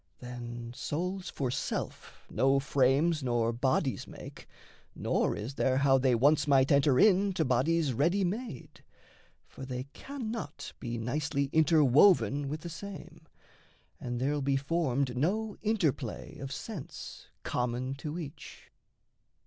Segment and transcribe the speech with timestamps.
[0.17, 4.47] Then, souls for self no frames nor bodies make,
[4.95, 8.83] Nor is there how they once might enter in To bodies ready made
[9.45, 13.27] for they cannot Be nicely interwoven with the same,
[13.99, 18.71] And there'll be formed no interplay of sense Common to each.